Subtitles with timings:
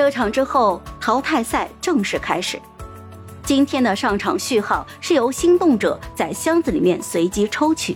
[0.00, 2.58] 这场之后，淘汰赛正式开始。
[3.44, 7.94] 今天的上场序号是由心动者在箱子里面随机抽取。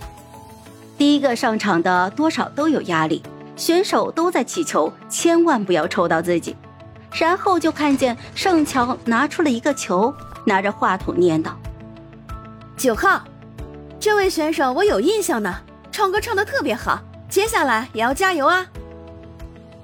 [0.99, 3.23] 第一个上场的多少都有压力，
[3.55, 6.55] 选手都在祈求千万不要抽到自己。
[7.11, 10.13] 然后就看见盛乔拿出了一个球，
[10.45, 11.49] 拿着话筒念叨
[12.77, 13.23] ：“九号，
[13.99, 15.55] 这位选手我有印象呢，
[15.91, 18.63] 唱歌唱的特别好，接下来也要加油啊！”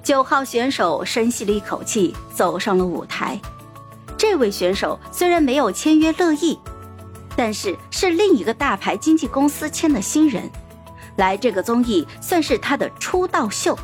[0.04, 3.40] 九号选手深吸了一口气，走上了舞台。
[4.18, 6.58] 这位选手虽然没有签约乐意，
[7.36, 10.50] 但是是另一个大牌经纪公司签的新人，
[11.18, 13.78] 来这个综艺算是他的出道秀，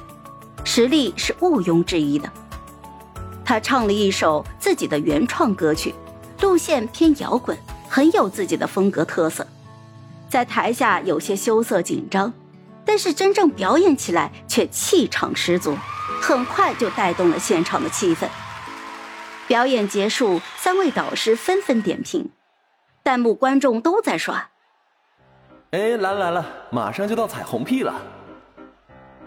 [0.64, 2.28] 实力是毋庸置疑的。
[3.46, 5.94] 他唱了一首自己的原创歌曲，
[6.42, 7.56] 路线偏摇滚，
[7.88, 9.46] 很有自己的风格特色，
[10.30, 12.34] 在台下有些羞涩紧张，
[12.88, 15.78] 但是真正表演起来却气场十足，
[16.22, 18.28] 很快就带动了现场的气氛。
[19.46, 22.32] 表演结束，三位导师纷纷点评，
[23.04, 24.50] 弹幕观众都在刷。
[25.72, 27.94] 哎，来了来了，马上就到彩虹屁了，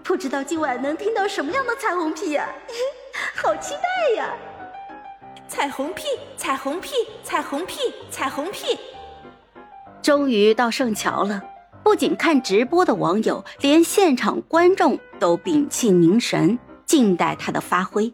[0.03, 2.49] 不知道今晚能听到什么样的彩虹屁呀？
[3.37, 4.35] 好期待呀！
[5.47, 6.05] 彩虹屁，
[6.37, 8.79] 彩虹屁，彩虹屁，彩虹屁。
[10.01, 11.43] 终于到圣桥了，
[11.83, 18.13] 不仅看直播的网友，连现场观众都屏气凝神，静待他的发挥。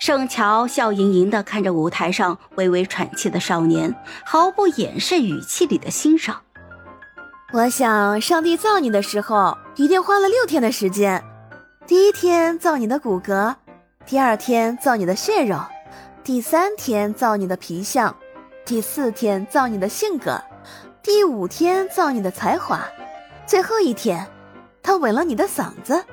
[0.00, 6.40] 盛乔笑盈盈地看着舞台上微微喘气的少年，毫不掩饰语气里的欣赏。
[7.52, 11.22] 我想，上帝造你的时候一定花了六天的时间。
[11.86, 13.54] 第一天造你的骨骼，
[14.06, 15.58] 第二天造你的血肉，
[16.22, 18.14] 第三天造你的皮相，
[18.64, 20.40] 第四天造你的性格，
[21.02, 22.86] 第五天造你的才华，
[23.46, 24.26] 最后一天，
[24.82, 26.04] 他吻了你的嗓子。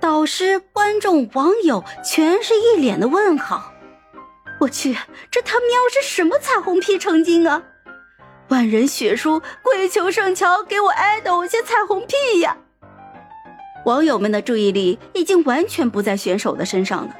[0.00, 3.72] 导师、观众、网友全是一脸的问号。
[4.60, 4.96] 我去，
[5.30, 7.62] 这他喵是什么彩虹屁成精啊！
[8.48, 12.56] 万人血书，跪求圣乔给我爱豆些彩虹屁呀！
[13.84, 17.16] 网友们的注意力已经完全不在选手的身上了。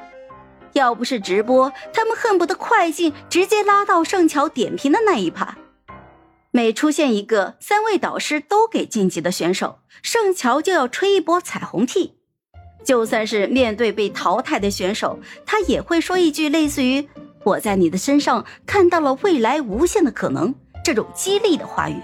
[0.73, 5.55] 要不是直播，他们恨不得快进直接拉到圣乔点评的那一趴。
[6.57, 12.15] 每出现一个三位导师都给晋级的选手，圣乔就要吹一波彩虹屁。
[12.83, 17.07] 就算是面对被淘汰的选手，他也会说一句类似于
[17.45, 20.51] “我在你的身上看到了未来无限的可能”
[20.83, 22.01] 这种激励的话语。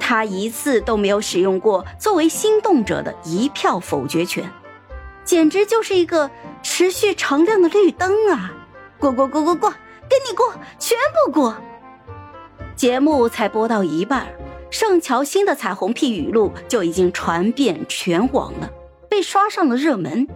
[0.00, 4.50] 他一次都没有使用过作为心动者的一票否决权，
[5.24, 6.28] 简直就是一个
[6.64, 8.52] 持续常亮的绿灯啊！
[8.98, 9.70] 过过过过过，
[10.10, 11.56] 跟你过，全部过。
[12.76, 14.26] 节目才播到一半，
[14.68, 18.68] 盛乔新的彩虹屁语录就已经传遍全网了。
[19.08, 20.26] 被刷上了热门，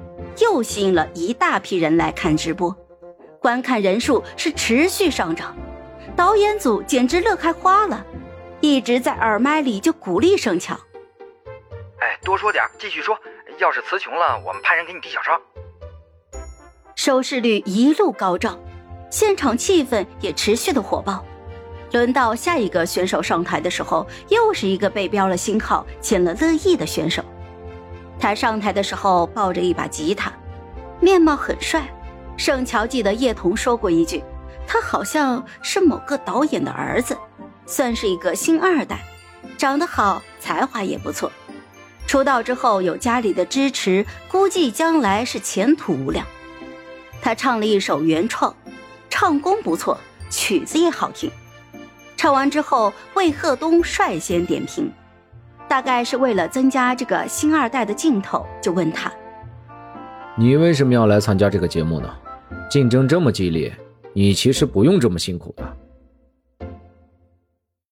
[0.40, 2.74] 又吸引了一大批人来看直播，
[3.40, 5.56] 观看人数是持续上涨。
[6.14, 8.06] 导演组简直乐开花了，
[8.60, 10.76] 一直在耳麦里就鼓励盛乔
[11.98, 13.18] ：“哎，多说点，继续说。
[13.58, 15.40] 要是词穷了，我们派人给你递小抄。”
[16.94, 18.56] 收视率一路高涨，
[19.10, 21.24] 现场气氛也持续的火爆。
[21.92, 27.22] 轮到下一个选手上台的时候，又是一个被标了星号、签了乐意的选手。
[28.20, 30.32] 他上台的时候抱着一把吉他，
[31.00, 31.88] 面貌很帅。
[32.36, 34.22] 盛乔记得叶童说过一句
[34.66, 37.16] ：“他好像是某个导演的儿子，
[37.66, 39.00] 算是一个星二代，
[39.56, 41.32] 长得好，才华也不错。
[42.06, 46.26] 出道之后有家里的支持，估计将来是前途无量。”
[47.20, 48.54] 他唱了一首原创，
[49.10, 49.98] 唱功不错，
[50.30, 51.30] 曲子也好听。
[52.28, 54.92] 看完之后，魏鹤东率先点评。
[55.66, 59.10] 大概是为了增加这个星二代的镜头，就问他
[60.36, 62.14] ：“你为什么要来参加这个节目呢？
[62.70, 63.74] 竞争这么激烈，
[64.12, 65.64] 你其实不用这么辛苦的。”